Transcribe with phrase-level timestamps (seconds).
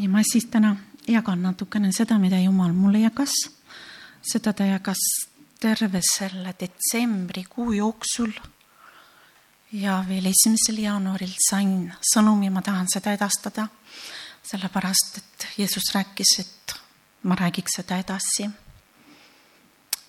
[0.00, 0.76] ja ma siis täna
[1.08, 3.32] jagan natukene seda, mida Jumal mulle jagas.
[4.22, 5.02] seda ta jagas
[5.60, 8.32] terve selle detsembrikuu jooksul.
[9.72, 13.66] ja veel esimesel jaanuaril sain sõnumi, ma tahan seda edastada,
[14.42, 16.76] sellepärast et Jeesus rääkis, et
[17.22, 18.50] ma räägiks seda edasi.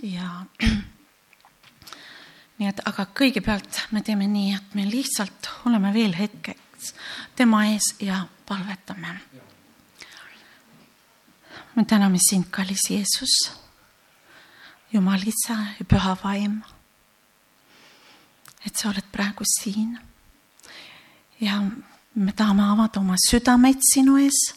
[0.03, 0.45] ja
[2.57, 6.93] nii et, aga kõigepealt me teeme nii, et me lihtsalt oleme veel hetkeks
[7.35, 9.19] tema ees ja palvetame.
[11.77, 13.51] Me täname sind, kallis Jeesus,
[14.91, 16.63] Jumal Isa ja Püha Vaim.
[18.65, 19.99] et sa oled praegu siin.
[21.39, 21.61] ja
[22.15, 24.55] me tahame avada oma südameid sinu ees.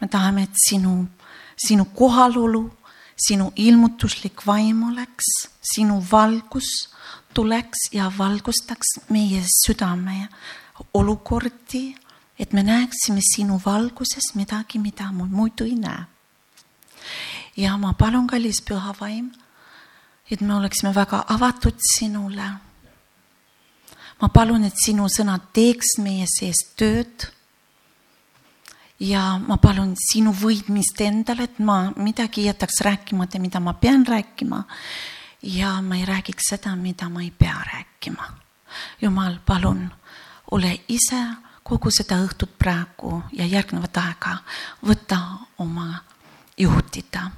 [0.00, 1.08] me tahame, et sinu,
[1.56, 2.70] sinu kohalolu
[3.16, 5.28] sinu ilmutuslik vaim oleks,
[5.74, 6.68] sinu valgus
[7.34, 10.28] tuleks ja valgustaks meie südame
[10.94, 11.94] olukordi,
[12.42, 16.04] et me näeksime sinu valguses midagi, mida me muidu ei näe.
[17.56, 19.30] ja ma palun, kallis püha vaim,
[20.30, 22.48] et me oleksime väga avatud sinule.
[24.20, 27.28] ma palun, et sinu sõnad teeks meie sees tööd
[28.98, 34.64] ja ma palun sinu võidmist endale, et ma midagi jätaks rääkimata, mida ma pean rääkima.
[35.42, 38.34] ja ma ei räägiks seda, mida ma ei pea rääkima.
[39.00, 39.90] jumal, palun,
[40.50, 41.22] ole ise
[41.62, 44.36] kogu seda õhtut praegu ja järgnevat aega,
[44.82, 45.20] võta
[45.58, 46.04] oma
[46.58, 47.30] juhtida.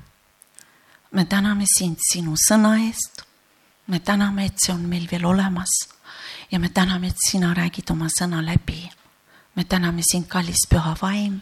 [1.12, 3.22] me täname sind sinu sõna eest.
[3.86, 5.70] me täname, et see on meil veel olemas
[6.50, 8.90] ja me täname, et sina räägid oma sõna läbi.
[9.56, 11.40] me täname sind, kallis püha vaim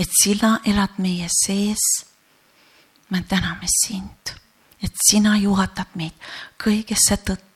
[0.00, 2.06] et sina elad meie sees.
[3.10, 4.30] me täname sind,
[4.82, 6.14] et sina juhatad meid
[6.58, 7.49] kõigesse tõtta.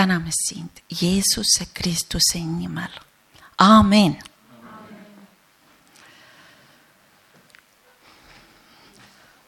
[0.00, 0.70] Täname sind
[1.00, 2.90] Jeesuse Kristuse nimel.
[3.58, 4.16] Amen.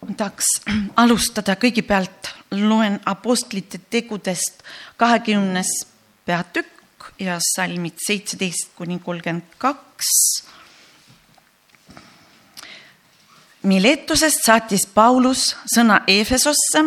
[0.02, 0.48] ma tahaks
[0.96, 4.60] alustada, kõigepealt loen Apostlite tegudest
[5.00, 5.70] kahekümnes
[6.26, 10.10] peatükk ja salmid seitseteist kuni kolmkümmend kaks
[13.62, 16.84] Miletusest saatis Paulus sõna Eefesosse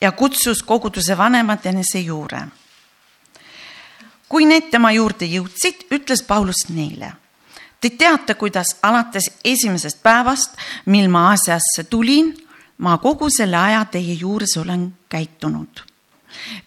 [0.00, 2.42] ja kutsus koguduse vanemad enese juurde.
[4.32, 7.10] Kui need tema juurde jõudsid, ütles Paulus neile.
[7.80, 10.56] Te teate, kuidas alates esimesest päevast,
[10.86, 12.30] mil ma Aasiasse tulin,
[12.78, 15.84] ma kogu selle aja teie juures olen käitunud.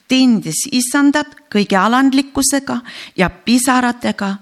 [0.08, 2.82] teenides issandat kõige alandlikkusega
[3.18, 4.36] ja pisaratega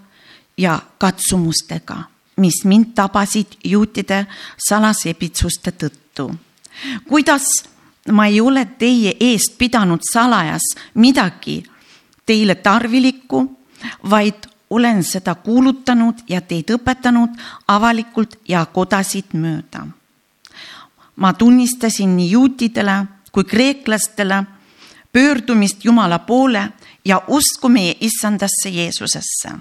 [0.57, 2.03] ja katsumustega
[2.37, 4.25] mis mind tabasid juutide
[4.67, 6.35] salasepitsuste tõttu.
[7.07, 7.45] kuidas
[8.11, 11.63] ma ei ole teie eest pidanud salajas midagi
[12.25, 13.57] teile tarvilikku,
[14.09, 17.35] vaid olen seda kuulutanud ja teid õpetanud
[17.67, 19.87] avalikult ja kodasid mööda.
[21.15, 24.43] ma tunnistasin nii juutidele kui kreeklastele
[25.11, 26.69] pöördumist Jumala poole
[27.05, 29.51] ja usku meie issandasse Jeesusesse.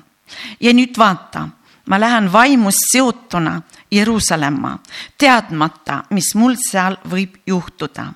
[0.61, 1.49] ja nüüd vaata
[1.87, 4.79] ma lähen vaimust seotuna Jeruusalemma,
[5.19, 8.13] teadmata, mis mul seal võib juhtuda.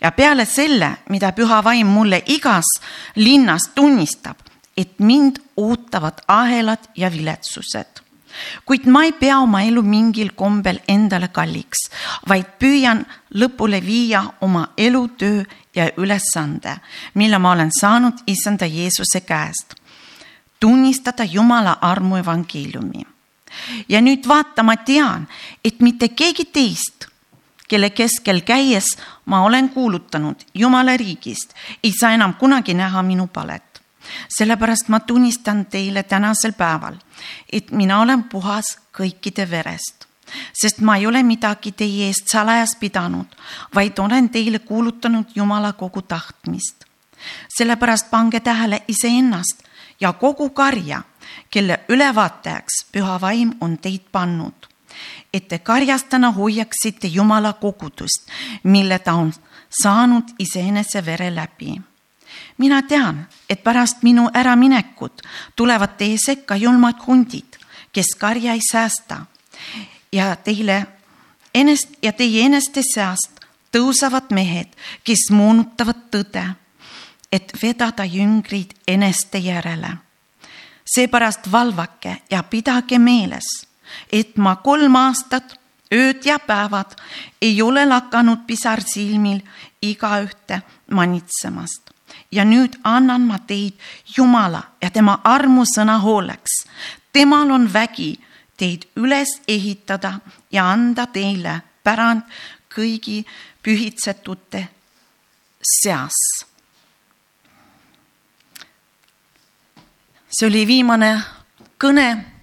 [0.00, 2.68] Ja peale selle, mida püha vaim mulle igas
[3.16, 4.36] linnas tunnistab,
[4.76, 8.04] et mind ootavad ahelad ja viletsused.
[8.66, 11.88] kuid ma ei pea oma elu mingil kombel endale kalliks,
[12.28, 13.00] vaid püüan
[13.34, 15.42] lõpule viia oma elutöö
[15.74, 16.76] ja ülesande,
[17.14, 19.74] mille ma olen saanud issanda Jeesuse käest
[20.60, 23.06] tunnistada Jumala armu evangeeliumi.
[23.88, 25.24] ja nüüd vaata, ma tean,
[25.64, 27.06] et mitte keegi teist,
[27.68, 33.82] kelle keskel käies ma olen kuulutanud Jumala riigist, ei saa enam kunagi näha minu palet.
[34.38, 36.94] sellepärast ma tunnistan teile tänasel päeval,
[37.52, 40.08] et mina olen puhas kõikide verest
[40.52, 43.26] sest ma ei ole midagi teie eest salajas pidanud,
[43.74, 46.84] vaid olen teile kuulutanud Jumala kogu tahtmist.
[47.58, 49.62] sellepärast pange tähele iseennast
[50.00, 51.02] ja kogu karja,
[51.50, 54.67] kelle ülevaatajaks püha vaim on teid pannud.
[55.32, 58.28] Et te karjastana hoiaksite Jumala kogudust,
[58.62, 59.32] mille ta on
[59.82, 61.80] saanud iseenese vere läbi.
[62.58, 65.22] mina tean, et pärast minu äraminekut
[65.56, 67.56] tulevad teie sekka julmad hundid,
[67.92, 69.26] kes karja ei säästa
[70.12, 70.86] ja teile
[71.54, 73.30] enest ja teie eneste seast
[73.72, 74.68] tõusevad mehed,
[75.04, 76.44] kes moonutavad tõde
[77.32, 79.98] et vedada jüngrid eneste järele.
[80.94, 83.44] seepärast valvake ja pidage meeles,
[84.12, 85.58] et ma kolm aastat,
[85.94, 86.96] ööd ja päevad
[87.42, 89.40] ei ole lakanud pisar silmil
[89.82, 91.90] igaühte manitsemast.
[92.32, 93.74] ja nüüd annan ma teid
[94.16, 96.64] Jumala ja tema armusõna hooleks.
[97.12, 98.20] temal on vägi
[98.56, 100.20] teid üles ehitada
[100.52, 102.22] ja anda teile pärand
[102.68, 103.24] kõigi
[103.62, 104.68] pühitsetute
[105.62, 106.14] seas.
[110.30, 111.22] see oli viimane
[111.80, 112.37] kõne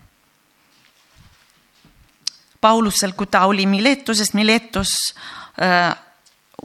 [2.66, 4.98] Paulusel, kui ta oli Miletus
[5.62, 5.96] äh,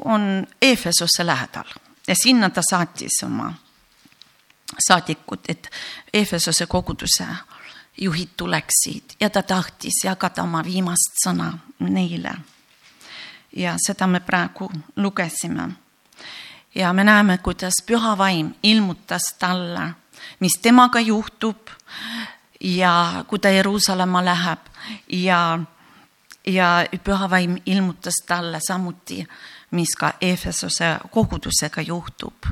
[0.04, 1.68] on Efesose lähedal
[2.08, 3.52] ja sinna ta saatis oma
[4.86, 5.70] saadikud, et
[6.12, 7.26] Efesose koguduse
[8.00, 12.32] juhid tuleksid ja ta tahtis jagada oma viimast sõna neile.
[13.56, 15.68] ja seda me praegu lugesime.
[16.74, 19.94] ja me näeme, kuidas püha vaim ilmutas talle,
[20.40, 21.68] mis temaga juhtub
[22.60, 24.58] ja kui ta Jeruusalemma läheb
[25.08, 25.58] ja,
[26.50, 29.26] ja püha vaim ilmutas talle samuti,
[29.70, 32.46] mis ka Efesose kogudusega juhtub.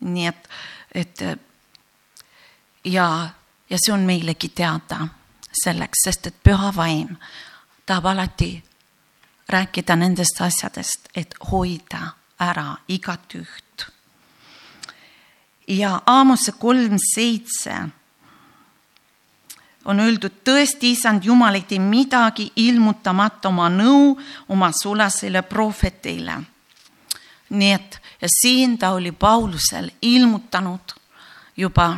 [0.00, 0.48] nii et,
[0.94, 1.20] et
[2.84, 3.28] ja
[3.70, 5.06] ja see on meilegi teada
[5.62, 7.16] selleks, sest et püha vaim
[7.86, 8.64] tahab alati
[9.48, 13.86] rääkida nendest asjadest, et hoida ära igat üht.
[15.68, 17.74] ja Aamose kolm seitse
[19.84, 26.40] on öeldud, tõesti, issand Jumal ei tee midagi ilmutamata oma nõu oma sulasele prohvetile.
[27.50, 30.92] nii et ja siin ta oli Paulusel ilmutanud
[31.56, 31.96] juba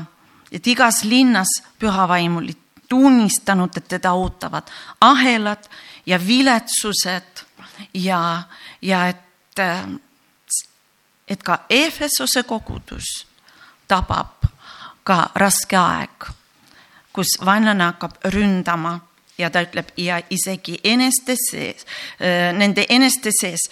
[0.53, 2.56] et igas linnas püha vaim oli
[2.91, 5.69] tunnistanud, et teda ootavad ahelad
[6.06, 7.44] ja viletsused
[7.94, 8.43] ja,
[8.82, 9.62] ja et,
[11.29, 13.12] et ka Efesose kogudus
[13.88, 14.49] tabab
[15.06, 16.27] ka raske aeg,
[17.20, 18.94] kus vaenlane hakkab ründama
[19.38, 21.84] ja ta ütleb ja isegi eneste sees,
[22.56, 23.67] nende eneste sees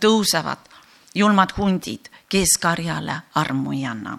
[0.00, 0.68] tõusevad
[1.16, 4.18] julmad hundid, kes karjale armu ei anna.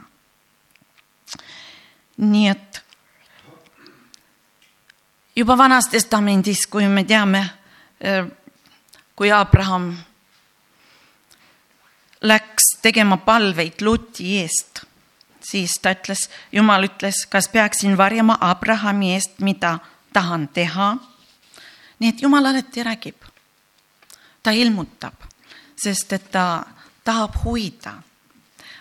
[2.18, 2.82] Nii et
[5.38, 7.44] juba Vanas Testamendis, kui me teame,
[8.02, 8.26] äh,
[9.16, 9.92] kui Abraham
[12.26, 14.82] läks tegema palveid Luti eest,
[15.42, 19.80] siis ta ütles, Jumal ütles, kas peaksin varjama Abrahami eest, mida
[20.14, 20.98] tahan teha.
[22.00, 23.16] nii et Jumal alati räägib.
[24.44, 25.14] ta ilmutab,
[25.76, 26.66] sest et ta
[27.04, 28.02] tahab hoida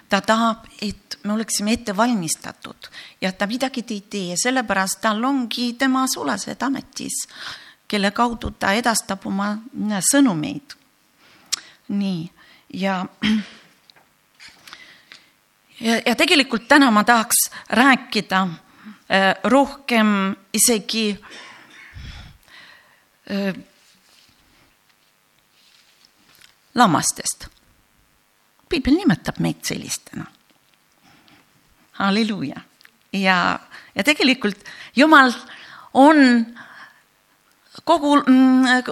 [0.08, 2.88] ta tahab, et me oleksime ette valmistatud
[3.20, 7.26] ja ta midagi ei tee, sellepärast tal ongi tema sulased ametis,
[7.88, 9.56] kelle kaudu ta edastab oma
[10.12, 10.76] sõnumeid.
[11.88, 12.30] nii
[12.74, 13.06] ja
[15.80, 21.18] ja, ja tegelikult täna ma tahaks rääkida äh, rohkem isegi
[23.30, 23.54] äh,
[26.74, 27.48] lammastest
[28.68, 30.26] piibel nimetab meid sellistena.
[31.92, 32.60] halleluuja.
[33.12, 33.60] ja,
[33.94, 34.58] ja tegelikult
[34.96, 35.32] Jumal
[35.94, 36.46] on
[37.86, 38.16] kogu,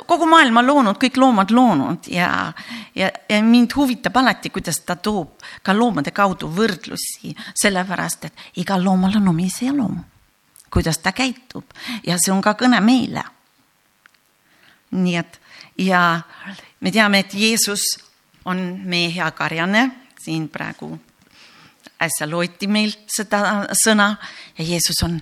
[0.07, 2.29] kogu maailma loonud, kõik loomad loonud ja,
[2.95, 8.85] ja, ja mind huvitab alati, kuidas ta toob ka loomade kaudu võrdlusi, sellepärast et igal
[8.85, 9.99] loomal on oma iseloom,
[10.71, 11.75] kuidas ta käitub
[12.07, 13.25] ja see on ka kõne meile.
[14.95, 15.41] nii et
[15.79, 16.21] ja
[16.81, 17.83] me teame, et Jeesus
[18.45, 19.89] on meie hea karjane,
[20.23, 20.93] siin praegu
[22.01, 24.15] äsja loeti meil seda sõna
[24.59, 25.19] ja Jeesus on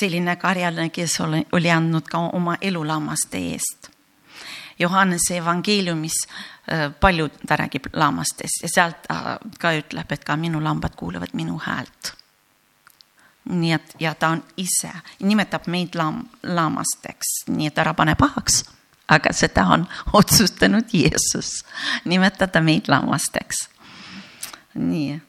[0.00, 3.90] selline karjane, kes oli, andnud ka oma elu lammaste eest.
[4.78, 10.60] Johannese evangeeliumis äh, palju ta räägib lammastest ja sealt ta ka ütleb, et ka minu
[10.60, 12.12] lambad kuulevad minu häält.
[13.46, 14.90] nii et ja ta on ise,
[15.22, 18.64] nimetab meid lam-, lammasteks, nii et ära pane pahaks
[19.08, 19.86] aga seda on
[20.18, 21.64] otsustanud Jeesus,
[22.04, 23.68] nimetada meid lammasteks.
[24.74, 25.20] nii.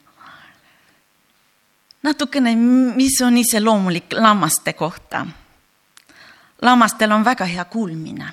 [2.02, 2.56] Natukene,
[2.96, 5.26] mis on iseloomulik lammaste kohta.
[6.62, 8.32] lammastel on väga hea kuulmine.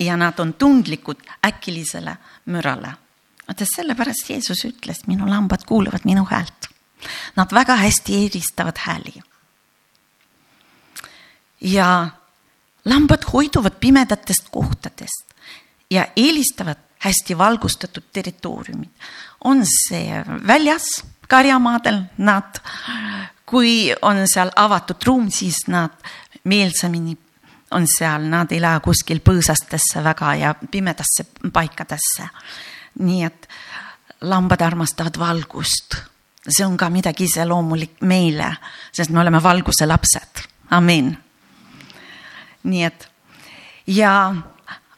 [0.00, 2.92] ja nad on tundlikud äkilisele mürale.
[3.48, 6.68] vaata, sellepärast Jeesus ütles, minu lambad kuulevad minu häält.
[7.36, 9.22] Nad väga hästi eelistavad hääli.
[11.60, 12.08] ja
[12.84, 15.34] lambad hoiduvad pimedatest kohtadest
[15.90, 18.90] ja eelistavad hästi valgustatud territooriumid.
[19.44, 22.60] on see väljas, karjamaadel, nad,
[23.46, 25.94] kui on seal avatud ruum, siis nad
[26.44, 27.16] meelsamini
[27.74, 32.30] on seal, nad ei lähe kuskil põõsastesse väga ja pimedasse paikadesse.
[32.98, 33.48] nii et
[34.20, 35.96] lambad armastavad valgust.
[36.48, 38.56] see on ka midagi iseloomulik meile,
[38.92, 40.48] sest me oleme valguse lapsed.
[40.70, 41.16] amin
[42.64, 43.08] nii et
[43.86, 44.34] ja,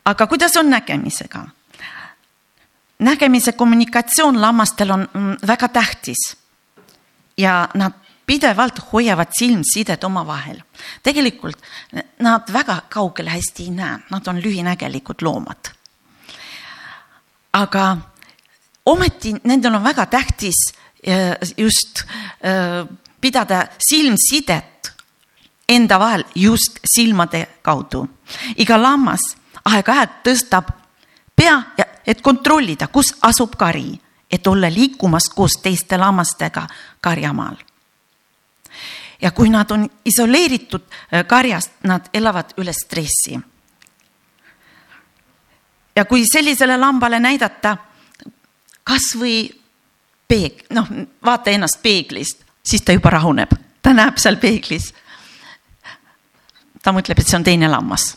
[0.05, 1.45] aga kuidas on nägemisega?
[2.99, 6.37] Nägemise kommunikatsioon lammastel on mm, väga tähtis.
[7.38, 7.93] ja nad
[8.26, 10.62] pidevalt hoiavad silmsidet omavahel.
[11.03, 11.57] tegelikult
[12.19, 15.69] nad väga kaugele hästi ei näe, nad on lühinägelikud loomad.
[17.53, 17.97] aga
[18.87, 20.73] ometi nendel on väga tähtis
[21.09, 22.05] äh, just
[22.45, 24.93] äh, pidada silmsidet
[25.69, 28.09] enda vahel just silmade kaudu.
[28.57, 29.21] iga lammas
[29.65, 30.71] aeg-ajalt tõstab
[31.37, 31.62] pea,
[32.07, 36.67] et kontrollida, kus asub kari, et olla liikumas koos teiste lammastega
[37.01, 37.57] karjamaal.
[39.23, 43.41] ja kui nad on isoleeritud äh, karjast, nad elavad üle stressi.
[45.97, 47.77] ja kui sellisele lambale näidata
[48.85, 49.51] kasvõi
[50.29, 50.89] peeg-, noh,
[51.25, 53.51] vaata ennast peeglist, siis ta juba rahuneb,
[53.83, 54.93] ta näeb seal peeglis.
[56.83, 58.17] ta mõtleb, et see on teine lammas.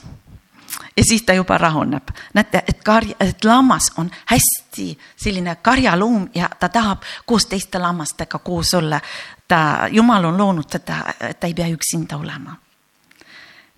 [0.98, 2.10] Ja siis ta juba rahuneb.
[2.34, 8.40] näete, et karja, et lammas on hästi selline karjaluum ja ta tahab koos teiste lammastega
[8.40, 9.02] koos olla.
[9.48, 11.04] ta, jumal on loonud teda,
[11.40, 12.56] ta ei pea üksinda olema.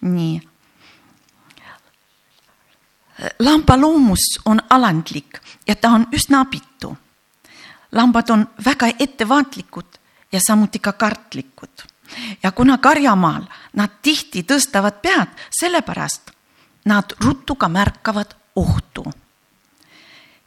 [0.02, 0.52] nii
[3.40, 6.98] lamba loomus on alandlik ja ta on üsna abitu.
[7.92, 9.86] lambad on väga ettevaatlikud
[10.32, 11.70] ja samuti ka kartlikud.
[12.44, 13.44] ja kuna karjamaal
[13.74, 15.28] nad tihti tõstavad pead,
[15.60, 16.32] sellepärast
[16.86, 19.06] nad ruttu ka märkavad ohtu.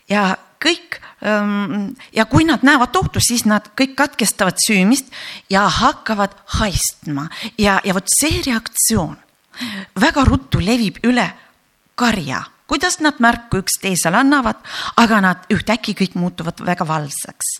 [0.08, 5.12] ja kõik ähm, ja kui nad näevad ohtu, siis nad kõik katkestavad süümist
[5.50, 9.16] ja hakkavad haistma ja, ja vot see reaktsioon
[10.00, 11.28] väga ruttu levib üle
[11.94, 14.58] karja kuidas nad märku üksteisele annavad,
[14.96, 17.58] aga nad ühtäkki kõik muutuvad väga valvsaks.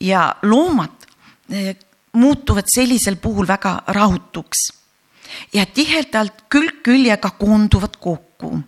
[0.00, 1.06] ja loomad
[1.50, 1.76] eh,
[2.12, 4.68] muutuvad sellisel puhul väga rahutuks
[5.52, 8.58] ja tihedalt külg küljega koonduvad kokku.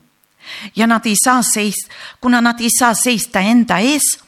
[0.77, 1.89] ja nad ei saa seis,
[2.21, 4.19] kuna nad ei saa seista enda ees,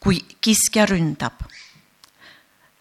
[0.00, 1.44] kui kiskja ründab.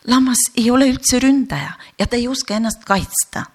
[0.07, 3.45] lammas ei ole üldse ründaja ja ta ei oska ennast kaitsta.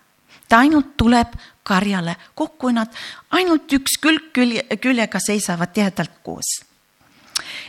[0.49, 1.29] ta ainult tuleb
[1.63, 2.91] karjale kokku, nad
[3.31, 6.63] ainult üks külg külje, küljega seisavad tihedalt koos.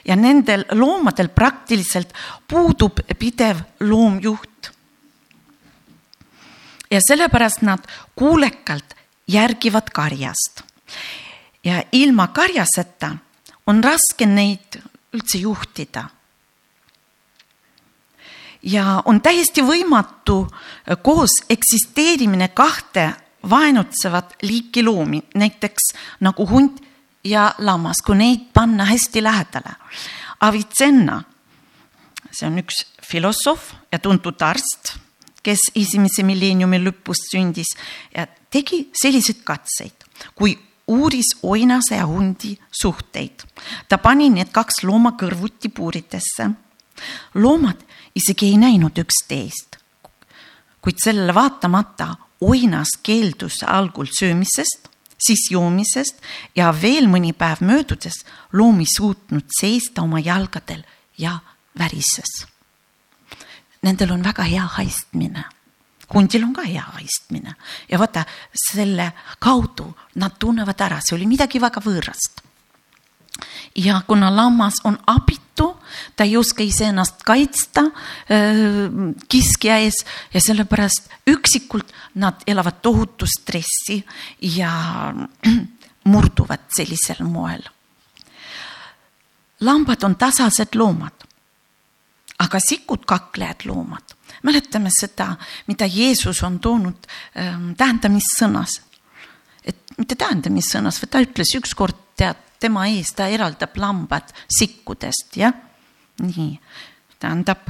[0.05, 2.13] ja nendel loomadel praktiliselt
[2.47, 4.52] puudub pidev loomjuht.
[6.93, 7.85] Ja sellepärast nad
[8.15, 8.93] kuulekalt
[9.27, 10.61] järgivad karjast.
[11.63, 13.15] ja ilma karjaseta
[13.67, 14.77] on raske neid
[15.13, 16.09] üldse juhtida
[18.63, 20.47] ja on täiesti võimatu
[21.01, 23.13] koos eksisteerimine kahte
[23.49, 26.81] vaenutsevad liiki loomi, näiteks nagu hunt
[27.23, 29.75] ja lammas, kui neid panna hästi lähedale.
[30.39, 31.21] Avicenna,
[32.31, 34.95] see on üks filosoof ja tuntud arst,
[35.43, 37.73] kes esimese milleeniumi lõpus sündis
[38.15, 40.55] ja tegi selliseid katseid, kui
[40.87, 43.43] uuris oinase ja hundi suhteid.
[43.89, 46.49] ta pani need kaks looma kõrvuti puuridesse.
[47.33, 47.83] loomad
[48.15, 49.77] isegi ei näinud üksteist.
[50.81, 54.89] kuid sellele vaatamata oinas keeldus algul söömisest,
[55.27, 56.19] siis joomisest
[56.55, 60.83] ja veel mõni päev möödudes loom ei suutnud seista oma jalgadel
[61.17, 61.39] ja
[61.79, 62.52] värises.
[63.83, 65.43] Nendel on väga hea haistmine.
[66.13, 67.55] Hundil on ka hea haistmine.
[67.89, 68.25] Ja vaata
[68.69, 69.89] selle kaudu
[70.21, 72.43] nad tunnevad ära, see oli midagi väga võõrast.
[73.75, 75.71] Ja kuna lammas on abitu,
[76.15, 78.69] ta ei oska iseennast kaitsta äh,
[79.29, 81.89] kiskja ees ja sellepärast üksikult
[82.21, 84.03] nad elavad tohutu stressi
[84.59, 84.71] ja
[86.11, 87.63] murduvad sellisel moel.
[89.63, 91.23] lambad on tasased loomad,
[92.43, 94.15] aga sikud kaklejad loomad.
[94.43, 95.35] mäletame seda,
[95.67, 97.07] mida Jeesus on toonud
[97.37, 98.81] ähm, tähendamissõnas.
[99.63, 105.53] et mitte tähendamissõnas, vaid ta ütles ükskord tead tema ees, ta eraldab lambad sikkudest, jah.
[106.23, 106.59] nii,
[107.19, 107.69] tähendab,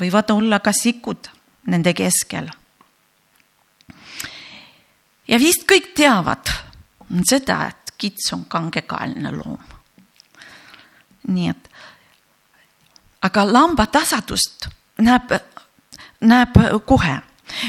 [0.00, 1.30] võivad olla ka sikud
[1.70, 2.50] nende keskel.
[5.28, 6.50] ja vist kõik teavad
[7.28, 9.62] seda, et kits on kangekaelne loom.
[11.28, 11.70] nii et,
[13.24, 14.68] aga lamba tasadust
[15.00, 15.32] näeb,
[16.20, 17.20] näeb kohe.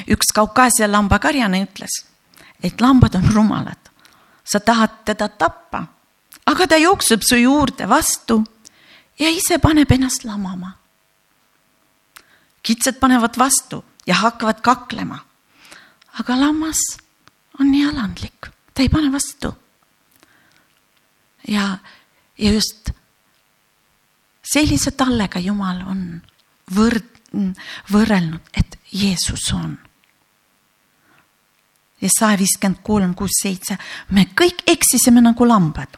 [0.08, 2.06] üks Kaukaasia lambakarjane ütles,
[2.64, 3.86] et lambad on rumalad
[4.46, 5.84] sa tahad teda tappa,
[6.46, 8.44] aga ta jookseb su juurde vastu
[9.20, 10.78] ja ise paneb ennast lamama.
[12.66, 15.20] kitsed panevad vastu ja hakkavad kaklema.
[16.20, 16.78] aga lammas
[17.60, 19.56] on nii alandlik, ta ei pane vastu.
[21.48, 21.78] ja,
[22.38, 22.92] ja just
[24.54, 26.06] sellise tallega Jumal on
[26.76, 27.22] võrd-,
[27.92, 29.76] võrrelnud, et Jeesus on
[32.02, 33.78] Jesaja viiskümmend kolm, kuus, seitse.
[34.10, 35.98] me kõik eksisime nagu lambad.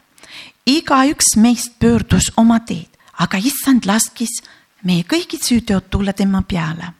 [0.66, 2.88] igaüks meist pöördus oma teed,
[3.18, 4.42] aga issand laskis
[4.84, 6.92] meie kõigi süüteod tulla tema peale.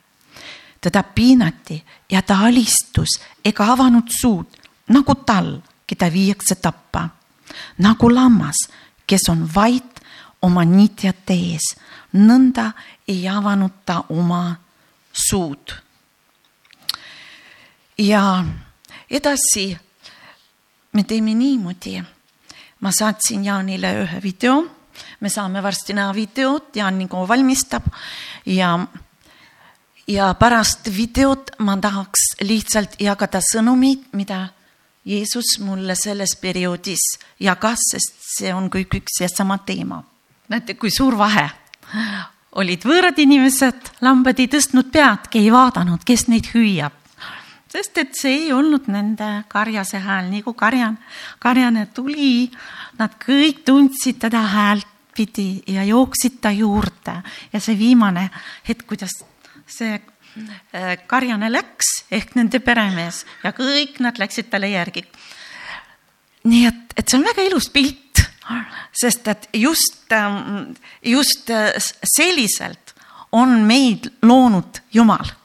[0.81, 4.47] teda piinati ja ta alistus ega avanud suud
[4.87, 7.09] nagu tal, keda viiakse tappa.
[7.77, 8.57] nagu lammas,
[9.07, 9.98] kes on vait
[10.41, 11.73] oma niitjate ees,
[12.13, 12.71] nõnda
[13.07, 14.55] ei avanud ta oma
[15.11, 15.73] suud.
[17.97, 18.45] ja
[19.09, 19.77] edasi
[20.93, 22.03] me teeme niimoodi.
[22.79, 24.61] ma saatsin Jaanile ühe video,
[25.19, 27.83] me saame varsti näha videot, Jaan nagu valmistab
[28.45, 28.87] ja,
[30.07, 34.47] ja pärast videot ma tahaks lihtsalt jagada sõnumit, mida
[35.05, 37.03] Jeesus mulle selles perioodis
[37.39, 40.03] jagas, sest see on kõik üks ja sama teema.
[40.49, 41.49] Näete, kui suur vahe.
[42.59, 46.95] olid võõrad inimesed, lambad ei tõstnud peadki, ei vaadanud, kes neid hüüab
[47.69, 50.95] sest et see ei olnud nende karjase hääl, nii kui karjan,
[51.39, 52.49] karjane tuli,
[52.97, 57.19] nad kõik tundsid teda häält pidi ja jooksid ta juurde
[57.53, 58.29] ja see viimane
[58.67, 59.19] hetk, kuidas
[59.69, 65.05] see äh, karjane läks ehk nende peremees ja kõik nad läksid talle järgi.
[66.49, 68.08] nii et, et see on väga ilus pilt,
[69.01, 70.73] sest et just, ähm,
[71.05, 72.95] just äh, selliselt
[73.31, 75.39] on meid loonud Jumal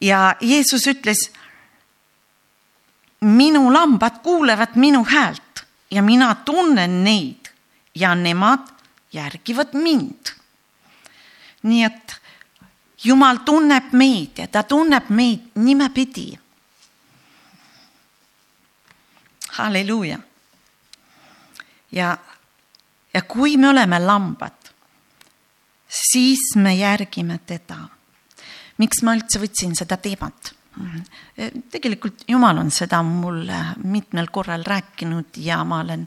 [0.00, 1.30] ja Jeesus ütles,
[3.20, 7.50] minu lambad kuulevad minu häält ja mina tunnen neid
[7.94, 8.68] ja nemad
[9.12, 10.34] järgivad mind.
[11.62, 12.16] nii et
[13.04, 16.38] Jumal tunneb meid ja ta tunneb meid nimepidi.
[19.58, 20.18] halleluuja.
[21.92, 22.16] Ja,
[23.14, 24.72] ja kui me oleme lambad,
[25.88, 27.86] siis me järgime teda
[28.82, 30.54] miks ma üldse võtsin seda teemat?
[31.72, 36.04] tegelikult Jumal on seda mulle mitmel korral rääkinud ja ma olen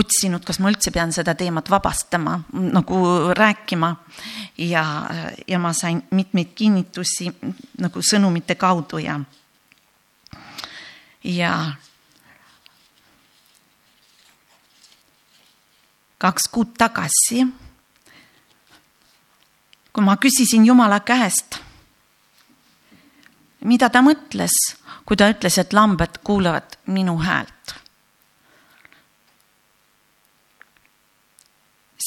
[0.00, 3.00] otsinud, kas ma üldse pean seda teemat vabastama, nagu
[3.36, 3.90] rääkima.
[4.56, 4.84] ja,
[5.46, 7.28] ja ma sain mitmeid kinnitusi
[7.82, 9.18] nagu sõnumite kaudu ja,
[11.24, 11.52] ja
[16.20, 17.46] kaks kuud tagasi,
[19.92, 21.56] kui ma küsisin Jumala käest
[23.64, 24.54] mida ta mõtles,
[25.04, 27.56] kui ta ütles, et lambad kuulavad minu häält.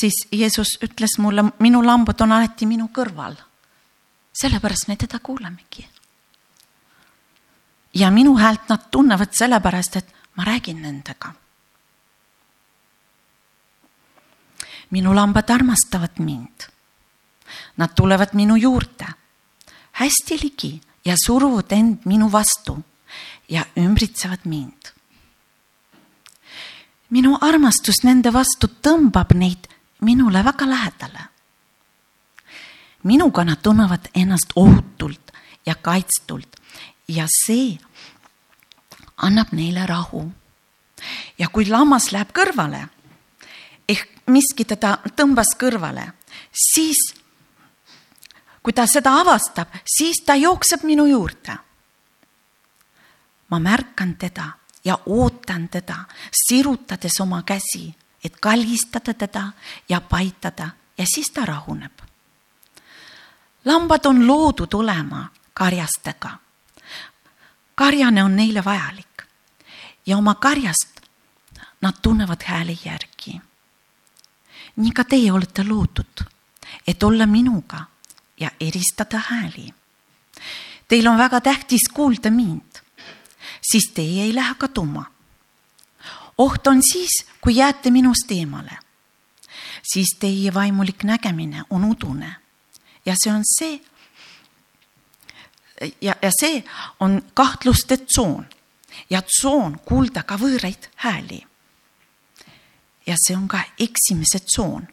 [0.03, 3.37] siis Jeesus ütles mulle, minu lambad on alati minu kõrval.
[4.33, 5.87] sellepärast me teda kuulamegi.
[7.93, 11.33] ja minu häält nad tunnevad sellepärast, et ma räägin nendega.
[14.91, 16.69] Minu lambad armastavad mind.
[17.77, 19.23] Nad tulevad minu juurde
[19.93, 22.83] hästi ligi ja suruvad end minu vastu
[23.49, 24.93] ja ümbritsevad mind.
[27.09, 29.67] minu armastus nende vastu tõmbab neid
[30.01, 31.23] minule väga lähedale.
[33.03, 35.31] minuga nad tunnevad ennast ohutult
[35.65, 36.55] ja kaitstult
[37.07, 37.77] ja see
[39.17, 40.31] annab neile rahu.
[41.37, 42.89] ja kui lammas läheb kõrvale
[44.27, 46.05] miski teda tõmbas kõrvale,
[46.51, 47.13] siis
[48.63, 51.57] kui ta seda avastab, siis ta jookseb minu juurde.
[53.49, 54.45] ma märkan teda
[54.85, 55.95] ja ootan teda,
[56.31, 59.51] sirutades oma käsi, et kallistada teda
[59.89, 61.91] ja paitada ja siis ta rahuneb.
[63.65, 66.29] lambad on loodud olema karjastega.
[67.75, 69.23] karjane on neile vajalik
[70.05, 71.01] ja oma karjast
[71.81, 73.41] nad tunnevad hääle järgi.
[74.75, 76.25] Nii ka teie olete loodud,
[76.87, 77.85] et olla minuga
[78.39, 79.73] ja eristada hääli.
[80.87, 82.81] Teil on väga tähtis kuulda mind,
[83.61, 85.05] siis teie ei lähe kaduma.
[86.37, 88.77] oht on siis, kui jääte minust eemale.
[89.93, 92.35] siis teie vaimulik nägemine on udune
[93.05, 93.81] ja see on see.
[96.01, 96.63] ja, ja see
[96.99, 98.45] on kahtluste tsoon
[99.09, 101.43] ja tsoon kuulda ka võõraid hääli.
[103.05, 104.87] Ja see on ka eksimise tsoon.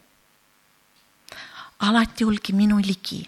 [1.79, 3.21] Alati olge minu ligi,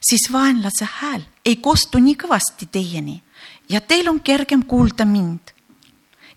[0.00, 1.22] siis vaenlase hääl.
[1.44, 3.22] Ei kostu nii kõvasti teieni.
[3.68, 5.54] Ja teil on kergem kuulda mind.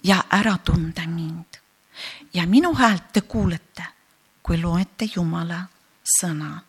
[0.04, 1.60] Ja ära tunda mind.
[2.34, 3.84] ja minu häält te kuulete,
[4.42, 5.62] kui loete Jumala
[6.04, 6.62] sõna.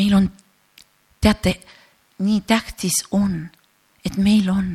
[0.00, 0.30] meil on,
[1.20, 1.60] teate,
[2.24, 3.50] nii tähtis on,
[4.04, 4.68] et meil on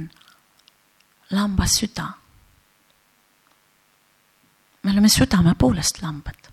[1.32, 2.14] lamba süda.
[4.84, 6.52] me oleme südame poolest lambad.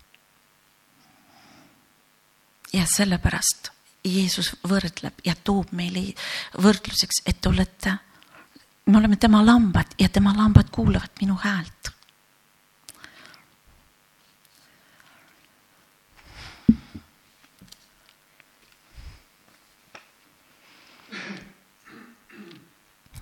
[2.73, 3.71] ja sellepärast
[4.03, 6.13] Jeesus võrdleb ja toob meile
[6.59, 7.97] võrdluseks, et te olete,
[8.85, 11.93] me oleme tema lambad ja tema lambad kuulavad minu häält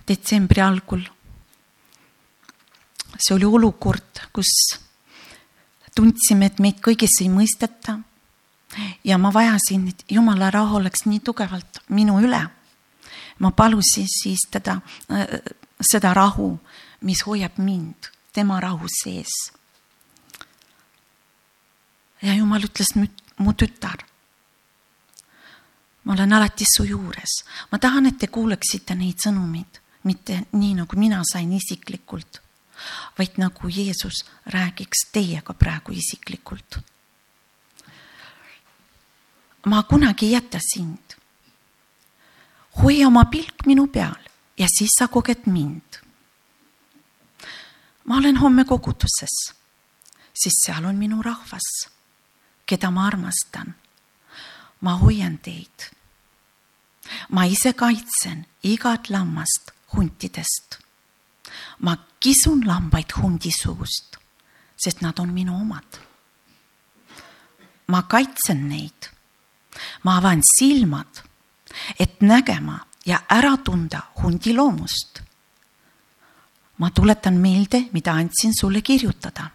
[0.08, 1.04] detsembri algul
[3.22, 4.50] see oli olukord, kus
[5.94, 7.98] tundsime, et meid kõigis ei mõisteta.
[9.04, 12.48] ja ma vajasin, et jumala rahu oleks nii tugevalt minu üle.
[13.38, 14.80] ma palusin siis teda,
[15.80, 16.58] seda rahu,
[17.00, 19.52] mis hoiab mind tema rahu sees.
[22.22, 22.94] ja jumal ütles,
[23.38, 24.12] mu tütar
[26.04, 30.98] ma olen alati su juures, ma tahan, et te kuuleksite neid sõnumeid, mitte nii, nagu
[30.98, 32.40] mina sain isiklikult,
[33.18, 36.78] vaid nagu Jeesus räägiks teiega praegu isiklikult.
[39.66, 41.16] ma kunagi ei jäta sind.
[42.82, 44.22] hoia oma pilk minu peal
[44.58, 46.00] ja siis sa koged mind.
[48.04, 49.54] ma olen homme koguduses,
[50.34, 51.88] siis seal on minu rahvas,
[52.66, 53.74] keda ma armastan
[54.82, 55.90] ma hoian teid.
[57.30, 60.78] ma ise kaitsen igat lammast huntidest.
[61.78, 64.16] Ma kisun lambaid hundi suust,
[64.76, 65.98] sest nad on minu omad.
[67.86, 69.10] ma kaitsen neid.
[70.04, 71.22] ma avan silmad,
[71.98, 75.22] et nägema ja ära tunda hundi loomust.
[76.78, 79.50] ma tuletan meelde, mida andsin sulle kirjutada.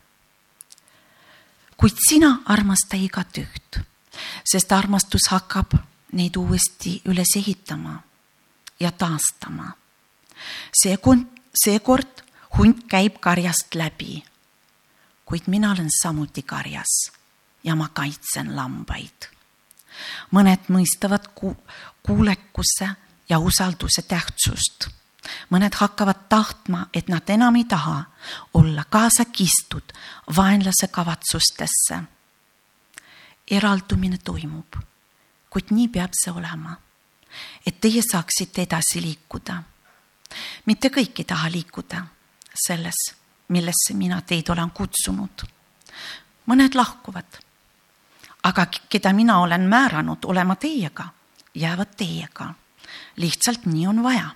[1.78, 3.88] kuid sina armasta igat üht
[4.44, 5.76] sest armastus hakkab
[6.18, 7.98] neid uuesti üles ehitama
[8.80, 9.72] ja taastama.
[10.82, 11.26] seekord,
[11.64, 12.24] seekord
[12.58, 14.24] hunt käib karjast läbi.
[15.26, 17.12] kuid mina olen samuti karjas
[17.64, 19.30] ja ma kaitsen lambaid.
[20.32, 21.58] mõned mõistavad ku
[22.04, 22.90] kuulekuse
[23.30, 24.88] ja usalduse tähtsust.
[25.50, 28.04] mõned hakkavad tahtma, et nad enam ei taha
[28.54, 29.94] olla kaasa kistud
[30.36, 32.04] vaenlase kavatsustesse
[33.52, 34.76] eraldumine toimub,
[35.50, 36.76] kuid nii peab see olema,
[37.66, 39.62] et teie saaksite edasi liikuda.
[40.66, 42.02] Mitte kõik ei taha liikuda
[42.68, 43.00] selles,
[43.48, 45.44] millesse mina teid olen kutsunud.
[46.48, 47.40] mõned lahkuvad,
[48.44, 51.10] aga keda mina olen määranud olema teiega,
[51.56, 52.54] jäävad teiega.
[53.16, 54.30] lihtsalt nii on vaja.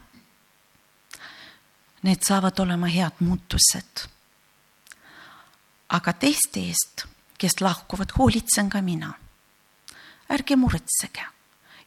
[2.04, 4.08] Need saavad olema head muutused.
[5.90, 9.14] aga teiste eest kes lahkuvad, hoolitsen ka mina.
[10.32, 11.24] ärge muretsege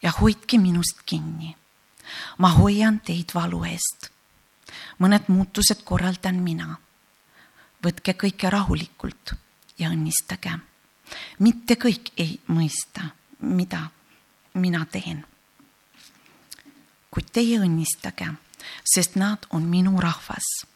[0.02, 1.56] ja hoidke minust kinni.
[2.38, 4.10] Ma hoian teid valu eest.
[4.98, 6.76] mõned muutused korraldan mina.
[7.84, 9.34] võtke kõike rahulikult
[9.78, 10.58] ja õnnistage.
[11.38, 13.90] mitte kõik ei mõista, mida
[14.54, 15.24] mina teen.
[17.10, 18.34] kuid teie õnnistage,
[18.84, 20.74] sest nad on minu rahvas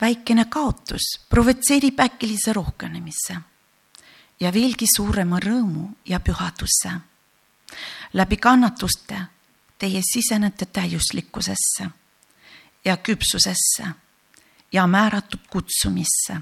[0.00, 3.38] väikene kaotus provotseerib äkilise rohkenemisse
[4.40, 6.92] ja veelgi suurema rõõmu ja pühaduse.
[8.12, 9.20] Läbi kannatuste
[9.78, 11.90] teie sisenete täiuslikkusesse
[12.84, 13.86] ja küpsusesse
[14.72, 16.40] ja määratud kutsumisse.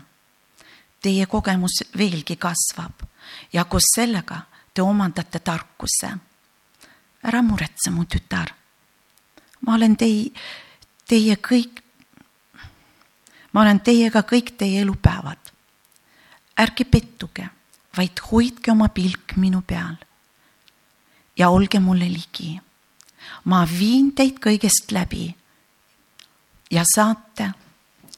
[1.02, 3.02] Teie kogemus veelgi kasvab
[3.52, 4.40] ja koos sellega
[4.74, 6.10] te omandate tarkuse.
[7.24, 8.54] ära muretse, mu tütar.
[9.60, 10.32] ma olen tei-,
[11.08, 11.82] teie kõik
[13.52, 15.38] ma olen teiega kõik teie elupäevad.
[16.60, 17.48] ärge pettuge,
[17.96, 19.96] vaid hoidke oma pilk minu peal.
[21.36, 22.60] Ja olge mulle ligi.
[23.44, 25.34] ma viin teid kõigest läbi
[26.70, 27.50] ja saate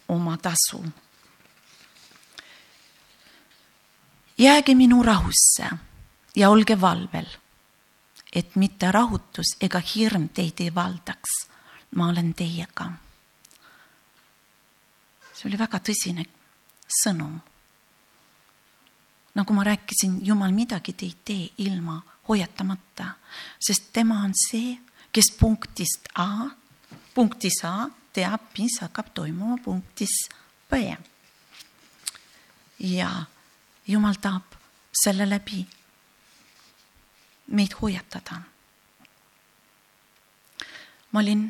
[0.08, 0.84] oma tasu.
[4.38, 5.70] jääge minu rahusse
[6.36, 7.26] ja olge valvel,
[8.32, 11.48] et mitte rahutus ega hirm teid ei valdaks.
[11.94, 12.92] ma olen teiega
[15.38, 16.24] see oli väga tõsine
[17.02, 17.38] sõnum.
[19.38, 23.14] nagu ma rääkisin, Jumal midagi te ei tee ilma hoiatamata,
[23.60, 24.76] sest tema on see,
[25.12, 26.48] kes punktist A,
[27.14, 30.28] punktis A teab, mis hakkab toimuma punktis
[30.70, 30.96] B.
[32.78, 33.10] ja
[33.88, 34.58] Jumal tahab
[34.92, 35.66] selle läbi
[37.48, 38.42] meid hoiatada.
[41.12, 41.46] ma olin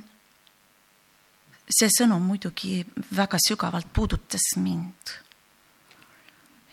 [1.69, 2.85] see sõnum muidugi
[3.17, 5.15] väga sügavalt puudutas mind.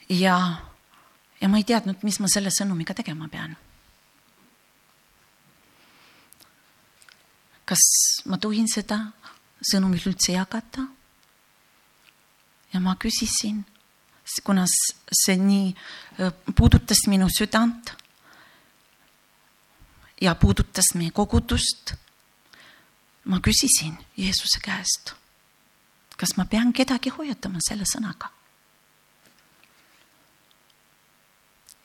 [0.10, 0.38] ja,
[1.42, 3.58] ja ma ei teadnud, mis ma selle sõnumiga tegema pean.
[7.66, 7.82] Kas
[8.26, 9.00] ma tohin seda
[9.72, 10.88] sõnumit üldse jagada?
[12.74, 13.64] ja ma küsisin,
[14.44, 17.94] kuna see nii äh, puudutas minu südant
[20.22, 21.96] ja puudutas meie kogudust
[23.26, 25.14] ma küsisin Jeesuse käest,
[26.18, 28.30] kas ma pean kedagi hoiatama selle sõnaga.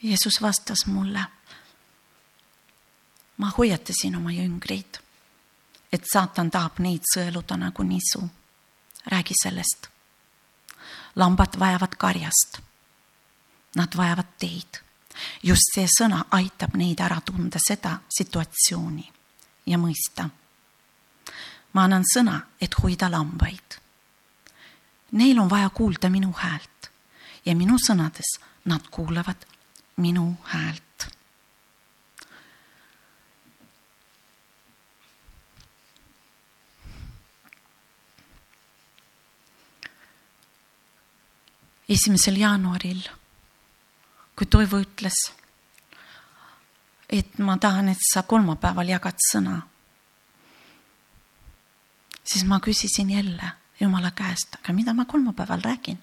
[0.03, 1.27] Jeesus vastas mulle.
[3.41, 4.99] ma hoiatasin oma jüngreid,
[5.93, 8.29] et saatan tahab neid sõeluda nagu nisu.
[9.07, 9.89] räägi sellest.
[11.17, 12.61] lambad vajavad karjast.
[13.77, 14.81] Nad vajavad teid.
[15.43, 19.13] just see sõna aitab neid ära tunda seda situatsiooni
[19.67, 20.31] ja mõista.
[21.73, 23.81] ma annan sõna, et hoida lambaid.
[25.13, 26.91] Neil on vaja kuulda minu häält
[27.45, 29.47] ja minu sõnades nad kuulavad
[29.97, 30.90] minu häält.
[41.91, 43.03] Esimesel jaanuaril,
[44.39, 45.17] kui Toivo ütles,
[47.11, 49.57] et ma tahan, et sa kolmapäeval jagad sõna,
[52.25, 55.99] siis ma küsisin jälle Jumala käest, aga mida ma kolmapäeval räägin,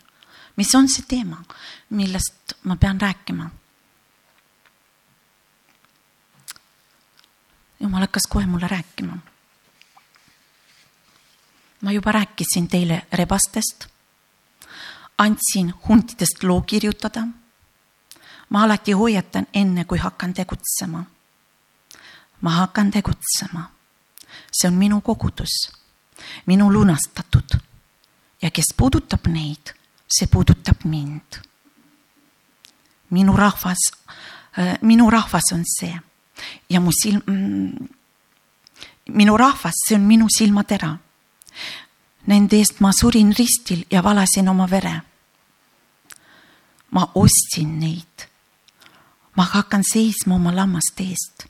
[0.58, 1.38] mis on see teema,
[1.89, 3.50] millest ma pean rääkima?
[7.80, 9.17] Jumal hakkas kohe mulle rääkima.
[11.82, 13.86] ma juba rääkisin teile rebastest,
[15.17, 17.27] andsin huntidest loo kirjutada.
[18.49, 21.03] ma alati hoiatan enne, kui hakkan tegutsema.
[22.41, 23.71] ma hakkan tegutsema.
[24.51, 25.71] see on minu kogudus,
[26.45, 27.60] minu lunastatud
[28.41, 29.73] ja kes puudutab neid,
[30.08, 31.41] see puudutab mind.
[33.10, 33.77] minu rahvas,
[34.60, 35.99] äh, minu rahvas on see
[36.69, 37.88] ja mu silm, mm,
[39.10, 40.97] minu rahvas, see on minu silmatera.
[42.28, 45.02] Nende eest ma surin ristil ja valasin oma vere.
[46.92, 48.28] ma ostsin neid.
[49.36, 51.48] ma hakkan seisma oma lammaste eest.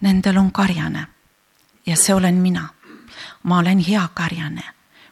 [0.00, 1.06] Nendel on karjane
[1.86, 2.68] ja see olen mina.
[3.42, 4.62] ma olen hea karjane,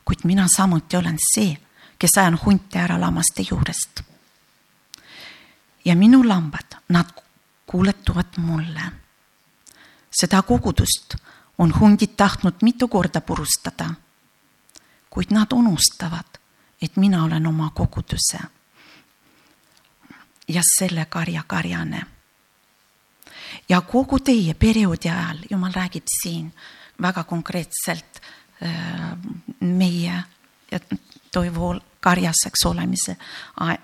[0.05, 1.59] kuid mina samuti olen see,
[1.99, 4.03] kes ajan hunte ära lammaste juurest.
[5.85, 7.07] ja minu lambad, nad
[7.66, 8.93] kuuletuvad mulle.
[10.11, 11.14] seda kogudust
[11.59, 13.90] on hundid tahtnud mitu korda purustada.
[15.11, 16.38] Kuid nad unustavad,
[16.83, 18.38] et mina olen oma koguduse
[20.49, 22.03] ja selle karja karjane.
[23.68, 26.53] ja kogu teie perioodi ajal, jumal räägib siin
[27.03, 28.20] väga konkreetselt
[28.62, 29.18] äh,
[29.61, 30.25] meie
[31.33, 33.16] Toivo karjaseks olemise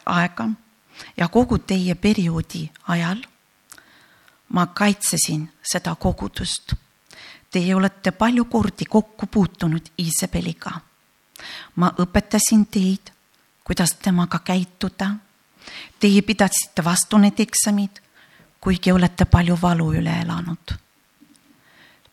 [0.07, 0.49] aega
[1.17, 3.23] ja kogu teie perioodi ajal
[4.49, 6.75] ma kaitsesin seda kogudust.
[7.51, 10.71] Teie olete palju kordi kokku puutunud Iisabeliga.
[11.77, 13.13] Ma õpetasin teid,
[13.65, 15.11] kuidas temaga käituda.
[16.01, 18.01] Teie pidasite vastu need eksamid,
[18.61, 20.75] kuigi olete palju valu üle elanud.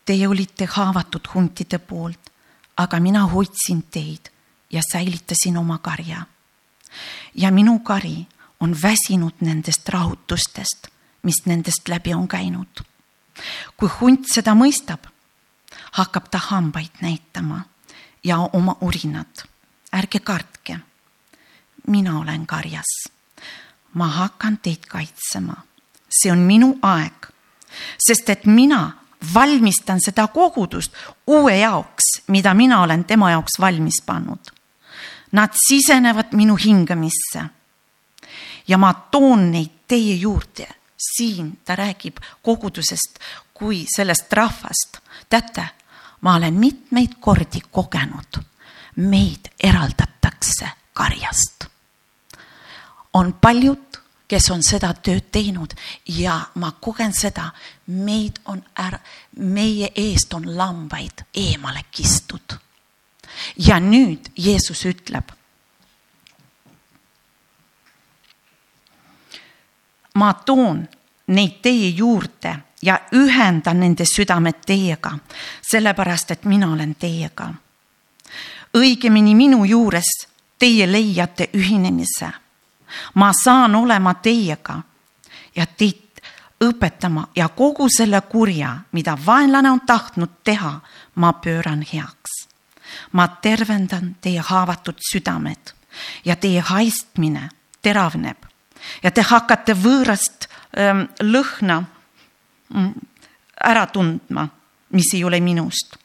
[0.04, 2.30] Teie olite haavatud huntide poolt,
[2.76, 4.30] aga mina hoidsin teid
[4.70, 6.26] ja säilitasin oma karja.
[7.34, 8.26] ja minu kari
[8.60, 12.84] on väsinud nendest rahutustest mis nendest läbi on käinud.
[13.76, 15.08] kui hunt seda mõistab,
[15.98, 17.64] hakkab ta hambaid näitama
[18.24, 19.44] ja oma urinat.
[19.92, 20.78] ärge kartke.
[21.86, 23.10] mina olen karjas.
[23.94, 25.54] ma hakkan teid kaitsema.
[26.10, 27.26] see on minu aeg,
[28.08, 28.92] sest et mina
[29.34, 30.92] valmistan seda kogudust
[31.26, 34.50] uue jaoks, mida mina olen tema jaoks valmis pannud.
[35.32, 37.44] Nad sisenevad minu hingamisse
[38.68, 40.68] ja ma toon neid teie juurde
[41.16, 43.18] siin ta räägib kogudusest
[43.54, 44.98] kui sellest rahvast.
[45.28, 45.66] teate,
[46.24, 48.40] ma olen mitmeid kordi kogenud,
[48.96, 51.64] meid eraldatakse karjast.
[53.12, 55.74] on paljud, kes on seda tööd teinud
[56.08, 57.50] ja ma kogen seda,
[57.86, 58.98] meid on ära,
[59.36, 62.56] meie eest on lambaid eemale kistud.
[63.56, 65.32] ja nüüd Jeesus ütleb
[70.14, 70.88] ma toon
[71.26, 72.54] neid teie juurde
[72.84, 75.18] ja ühendan nende südamed teiega,
[75.70, 77.54] sellepärast et mina olen teiega.
[78.74, 80.26] õigemini minu juures
[80.58, 82.30] teie leiate ühinemise.
[83.14, 84.82] ma saan olema teiega
[85.56, 86.20] ja teid
[86.64, 90.80] õpetama ja kogu selle kurja, mida vaenlane on tahtnud teha,
[91.14, 92.48] ma pööran heaks.
[93.12, 95.74] ma tervendan teie haavatud südamed
[96.24, 97.48] ja teie haistmine
[97.82, 98.36] teravneb
[99.02, 101.84] ja te hakkate võõrast ähm, lõhna
[103.64, 104.48] ära tundma,
[104.90, 105.96] mis ei ole minust.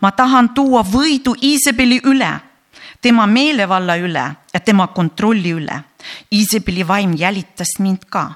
[0.00, 2.30] ma tahan tuua võidu Iisabeli üle,
[3.00, 5.76] tema meelevalla üle ja tema kontrolli üle.
[6.32, 8.30] Iisabeli vaim jälitas mind ka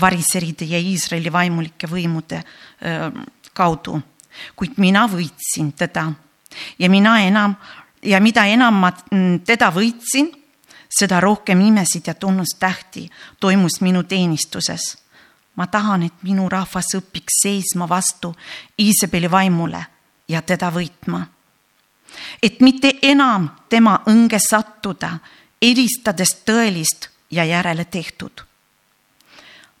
[0.00, 3.10] variseride ja Iisraeli vaimulike võimude äh,
[3.52, 4.00] kaudu,
[4.56, 6.06] kuid mina võitsin teda
[6.78, 7.54] ja mina enam
[8.02, 10.30] ja mida enam ma mm, teda võitsin
[10.90, 13.08] seda rohkem imesid ja tunnustähti
[13.40, 14.96] toimus minu teenistuses.
[15.60, 18.30] Ma tahan, et minu rahvas õpiks seisma vastu
[18.80, 19.82] Iisabeli vaimule
[20.28, 21.26] ja teda võitma.
[22.42, 25.18] et mitte enam tema õnge sattuda,
[25.62, 28.40] eristades tõelist ja järele tehtud.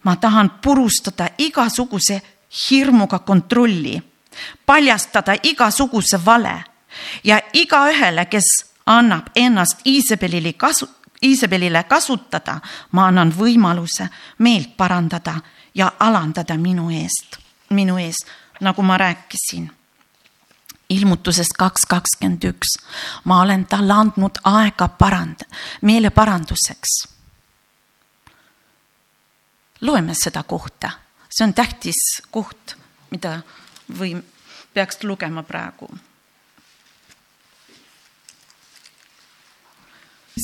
[0.04, 2.22] ma tahan purustada igasuguse
[2.70, 4.02] hirmuga kontrolli,
[4.66, 6.64] paljastada igasuguse vale
[7.24, 8.44] ja igaühele, kes
[8.86, 10.88] annab ennast Iisabelile kasu,
[11.22, 12.60] Iisabelile kasutada,
[12.92, 15.34] ma annan võimaluse meelt parandada
[15.74, 17.38] ja alandada minu eest,
[17.70, 18.16] minu ees,
[18.60, 19.70] nagu ma rääkisin.
[20.90, 22.72] ilmutusest kaks kakskümmend üks,
[23.24, 25.46] ma olen talle andnud aega parand-,
[25.82, 27.08] meeleparanduseks.
[29.80, 30.90] loeme seda kohta,
[31.30, 32.76] see on tähtis koht,
[33.10, 33.40] mida
[33.98, 34.22] või
[34.74, 35.90] peaks lugema praegu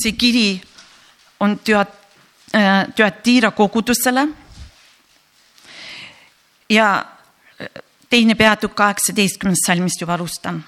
[0.01, 0.61] see kiri
[1.39, 2.05] on Tüat-,
[2.95, 4.27] Tüatira kogudusele.
[6.69, 7.05] Ja
[8.09, 10.63] teine peatükk kaheksateistkümnest salmist juba alustan.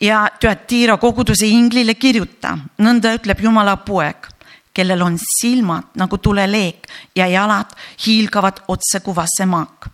[0.00, 4.26] ja Tüatira koguduse inglile kirjuta, nõnda ütleb Jumala poeg,
[4.74, 7.74] kellel on silmad nagu tuleleek ja jalad
[8.06, 9.88] hiilgavad otse kuvasse maak.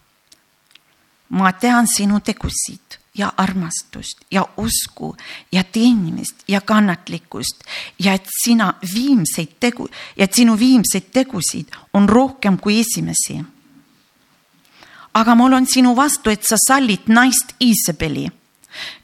[1.28, 5.16] ma tean sinu tegusid ja armastust ja usku
[5.52, 7.64] ja teenimist ja kannatlikkust
[7.98, 13.44] ja et sina viimseid tegu et sinu viimseid tegusid on rohkem kui esimesi.
[15.18, 18.28] Aga mul on sinu vastu, et sa sallid naist Iisabeli,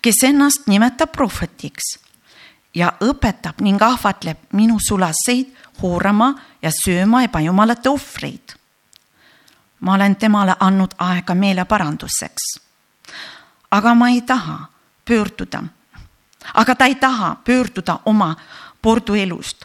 [0.03, 1.98] kes ennast nimetab prohvetiks
[2.74, 5.50] ja õpetab ning ahvatleb minu sulaseid
[5.83, 8.55] hoorama ja sööma ebajumalate ohvreid.
[9.81, 12.64] ma olen temale andnud aega meeleparanduseks
[13.74, 14.68] aga ma ei taha
[15.05, 15.62] pöörduda.
[16.55, 18.37] aga ta ei taha pöörduda oma
[18.83, 19.64] porduelust.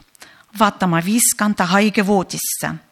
[0.60, 2.88] vaata, ma viskan ta haigevoodisse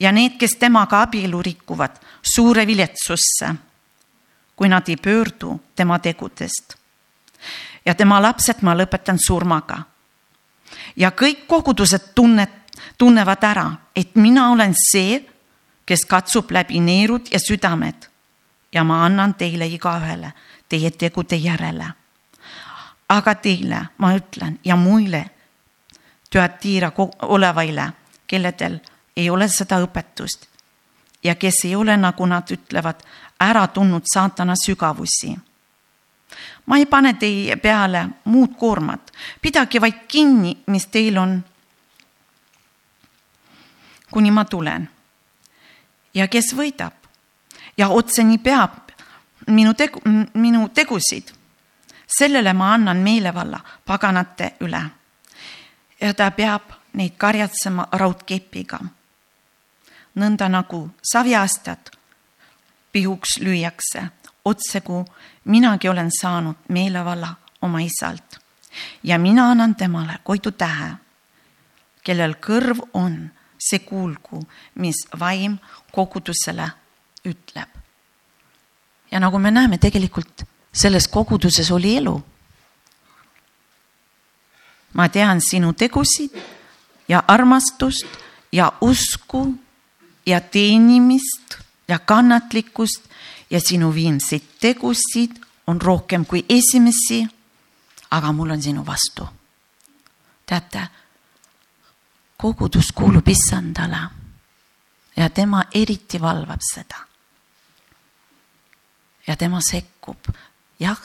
[0.00, 3.54] ja need, kes temaga abielu rikuvad, suure viletsusse,
[4.56, 6.74] kui nad ei pöördu tema tegudest.
[7.86, 9.82] ja tema lapsed ma lõpetan surmaga.
[10.96, 12.50] ja kõik kogudused tunnet,
[12.98, 15.24] tunnevad ära, et mina olen see,
[15.86, 18.08] kes katsub läbi neerud ja südamed
[18.72, 20.32] ja ma annan teile igaühele
[20.68, 21.86] teie tegude järele.
[23.08, 25.30] aga teile ma ütlen ja muile,
[26.30, 27.92] Tüatira olevaile,
[28.26, 28.80] kelledel
[29.18, 30.46] ei ole seda õpetust
[31.24, 33.02] ja kes ei ole, nagu nad ütlevad,
[33.40, 35.38] ära tundnud saatana sügavusi.
[36.66, 41.44] ma ei pane teie peale muud koormat, pidage vaid kinni, mis teil on.
[44.10, 44.88] kuni ma tulen.
[46.14, 46.94] ja kes võidab,
[47.76, 48.90] ja otseni peab
[49.46, 50.00] minu tegu,
[50.34, 51.32] minu tegusid.
[52.18, 54.82] sellele ma annan meelevalla paganate üle.
[56.00, 58.78] ja ta peab neid karjatsema raudkepiga.
[60.18, 61.92] Nõnda nagu saviasjad
[62.92, 64.02] pihuks lüüakse,
[64.44, 65.04] otsegu
[65.44, 68.38] minagi olen saanud meelevalla oma isalt
[69.02, 70.92] ja mina annan temale Koidu tähe,
[72.04, 74.42] kellel kõrv on, see kuulgu,
[74.74, 75.58] mis vaim
[75.92, 76.68] kogudusele
[77.26, 77.68] ütleb.
[79.10, 82.22] ja nagu me näeme, tegelikult selles koguduses oli elu.
[84.92, 86.30] ma tean sinu tegusid
[87.08, 88.06] ja armastust
[88.52, 89.54] ja usku
[90.28, 93.04] ja teenimist ja kannatlikkust
[93.50, 97.26] ja sinu viimseid tegusid on rohkem kui esimesi.
[98.10, 99.28] aga mul on sinu vastu.
[100.46, 100.88] teate,
[102.36, 104.00] kogudus kuulub issandale
[105.16, 107.08] ja tema eriti valvab seda
[109.26, 110.28] ja tema sekkub.
[110.80, 111.00] jah,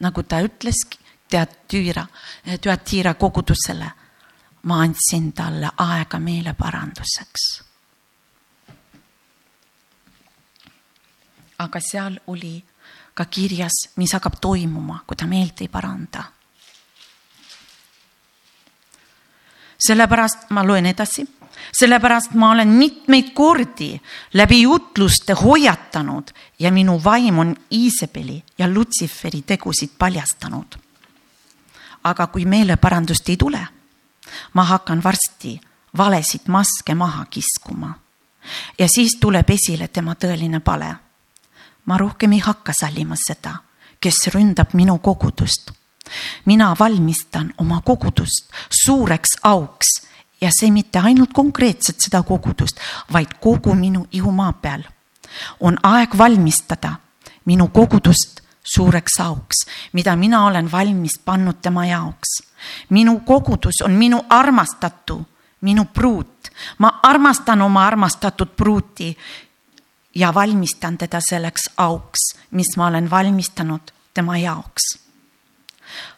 [0.00, 2.06] nagu ta ütleski, Teatüüra,
[2.60, 3.90] Teatira kogudusele.
[4.62, 7.67] ma andsin talle aega meeleparanduseks.
[11.58, 12.64] Aga seal oli
[13.14, 16.24] ka kirjas, mis hakkab toimuma, kui ta meelt ei paranda.
[19.78, 21.22] sellepärast ma loen edasi
[21.72, 24.00] sellepärast ma olen mitmeid kordi
[24.34, 30.76] läbi jutluste hoiatanud ja minu vaim on Iisabeli ja Lutsiferi tegusid paljastanud.
[32.04, 33.66] aga kui meeleparandust ei tule,
[34.54, 35.60] ma hakkan varsti
[35.96, 37.98] valesid maske maha kiskuma.
[38.78, 41.07] ja siis tuleb esile tema tõeline pale.
[41.88, 43.54] Ma rohkem ei hakka sallima seda,
[44.00, 45.72] kes ründab minu kogudust.
[46.44, 48.52] mina valmistan oma kogudust
[48.84, 49.88] suureks auks
[50.40, 52.80] ja see mitte ainult konkreetselt seda kogudust,
[53.12, 54.82] vaid kogu minu ihumaa peal.
[55.60, 56.92] on aeg valmistada
[57.44, 58.40] minu kogudust
[58.74, 62.42] suureks auks, mida mina olen valmis pannud tema jaoks.
[62.90, 65.26] minu kogudus on minu armastatu,
[65.60, 66.50] minu pruut.
[66.78, 69.16] ma armastan oma armastatud pruuti
[70.18, 74.98] ja valmistan teda selleks auks, mis ma olen valmistanud tema jaoks.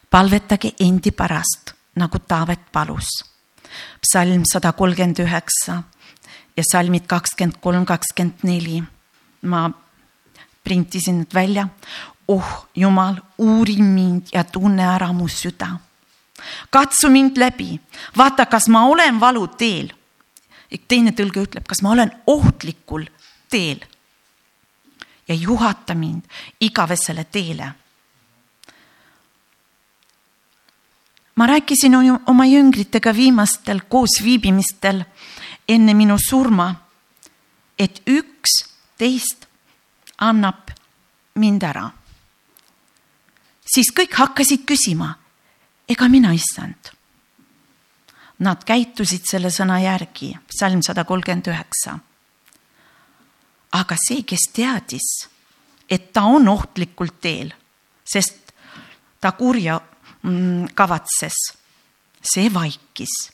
[0.09, 3.09] palvetage endi pärast, nagu Taavet palus.
[4.01, 5.83] psalm sada kolmkümmend üheksa
[6.57, 8.83] ja salmid kakskümmend kolm, kakskümmend neli.
[9.41, 9.71] ma
[10.63, 11.67] printisin need välja.
[12.27, 15.79] oh Jumal, uuri mind ja tunne ära mu süda.
[16.69, 17.79] katsu mind läbi,
[18.17, 19.93] vaata, kas ma olen valuteel.
[20.87, 23.05] teine tõlge ütleb, kas ma olen ohtlikul
[23.49, 23.90] teel.
[25.31, 26.27] Ja juhata mind
[26.59, 27.71] igavesele teele.
[31.35, 31.95] ma rääkisin
[32.27, 34.99] oma jüngritega viimastel koosviibimistel
[35.67, 36.67] enne minu surma,
[37.79, 38.59] et üks
[38.97, 39.47] teist
[40.17, 40.69] annab
[41.35, 41.89] mind ära.
[43.65, 45.15] siis kõik hakkasid küsima,
[45.87, 46.91] ega mina issand.
[48.39, 51.99] Nad käitusid selle sõna järgi, salm sada kolmkümmend üheksa.
[53.71, 55.07] Aga see, kes teadis,
[55.89, 57.53] et ta on ohtlikul teel,
[58.03, 58.51] sest
[59.19, 59.79] ta kurja
[60.23, 61.37] mm, kavatses,
[62.21, 63.31] see vaikis.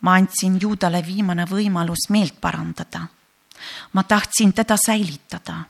[0.00, 3.08] ma andsin Juudale viimane võimalus meelt parandada
[3.92, 5.64] ma tahtsin teda säilitada.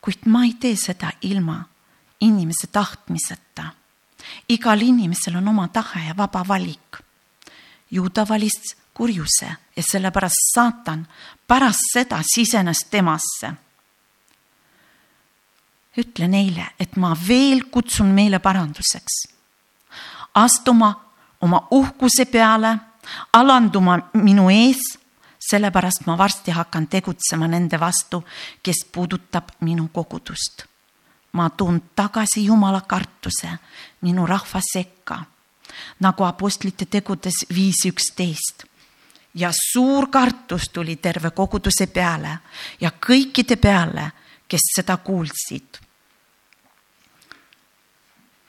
[0.00, 1.64] kuid ma ei tee seda ilma
[2.20, 3.64] inimese tahtmiseta.
[4.48, 7.09] igal inimesel on oma tahe ja vaba valik.
[7.90, 11.06] Juuda valis kurjuse ja sellepärast saatan
[11.46, 13.52] pärast seda sisenes temasse.
[15.96, 19.26] ütle neile, et ma veel kutsun meile paranduseks.
[20.34, 20.94] astuma
[21.40, 22.78] oma uhkuse peale,
[23.32, 25.00] alanduma minu ees
[25.50, 28.24] sellepärast ma varsti hakkan tegutsema nende vastu,
[28.62, 30.64] kes puudutab minu kogudust.
[31.32, 33.50] ma toon tagasi Jumala kartuse
[34.00, 35.24] minu rahva sekka,
[36.00, 38.64] nagu Apostlite tegudes viis üksteist
[39.34, 42.38] ja suur kartus tuli terve koguduse peale
[42.80, 44.10] ja kõikide peale,
[44.48, 45.78] kes seda kuulsid.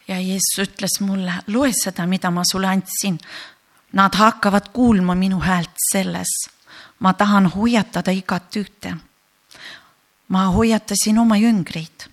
[0.07, 3.19] ja Jeesus ütles mulle, loe seda, mida ma sulle andsin.
[3.93, 6.27] Nad hakkavad kuulma minu häält selles
[7.01, 8.95] ma tahan hoiatada igat ühte.
[10.27, 12.10] ma hoiatasin oma jüngreid.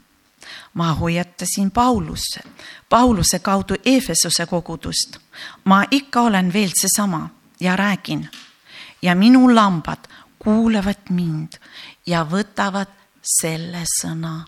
[0.78, 2.40] Ma hoiatasin Pauluse,
[2.88, 5.18] Pauluse kaudu Efesuse kogudust.
[5.64, 7.28] ma ikka olen veel seesama
[7.60, 8.28] ja räägin
[9.02, 9.98] ja minu lambad
[10.38, 11.52] kuulavad mind
[12.06, 14.44] ja võtavad selle sõna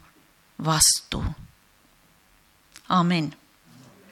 [0.64, 1.24] vastu.
[2.88, 3.39] amin